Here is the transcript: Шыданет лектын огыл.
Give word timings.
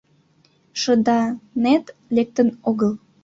Шыданет 0.81 1.85
лектын 2.15 2.49
огыл. 2.69 2.91